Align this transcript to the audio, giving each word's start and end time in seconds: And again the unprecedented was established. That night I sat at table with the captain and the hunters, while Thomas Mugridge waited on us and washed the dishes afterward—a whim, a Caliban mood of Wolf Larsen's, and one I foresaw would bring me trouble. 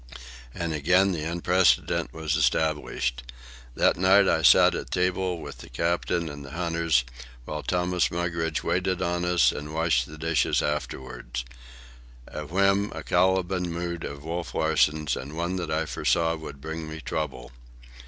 And 0.51 0.73
again 0.73 1.11
the 1.11 1.25
unprecedented 1.29 2.11
was 2.11 2.35
established. 2.35 3.21
That 3.75 3.97
night 3.97 4.27
I 4.27 4.41
sat 4.41 4.73
at 4.73 4.89
table 4.89 5.39
with 5.39 5.59
the 5.59 5.69
captain 5.69 6.27
and 6.27 6.43
the 6.43 6.49
hunters, 6.53 7.03
while 7.45 7.61
Thomas 7.61 8.09
Mugridge 8.09 8.63
waited 8.63 8.99
on 9.03 9.23
us 9.25 9.51
and 9.51 9.75
washed 9.75 10.07
the 10.07 10.17
dishes 10.17 10.63
afterward—a 10.63 12.47
whim, 12.47 12.91
a 12.95 13.03
Caliban 13.03 13.71
mood 13.71 14.03
of 14.03 14.23
Wolf 14.25 14.55
Larsen's, 14.55 15.15
and 15.15 15.37
one 15.37 15.69
I 15.69 15.85
foresaw 15.85 16.35
would 16.35 16.59
bring 16.59 16.89
me 16.89 16.99
trouble. 16.99 17.51